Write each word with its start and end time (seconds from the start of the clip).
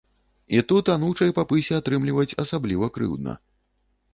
І 0.55 0.61
тут 0.69 0.87
анучай 0.93 1.33
па 1.39 1.43
пысе 1.51 1.77
атрымліваць 1.81 2.37
асабліва 2.45 2.91
крыўдна. 2.97 3.37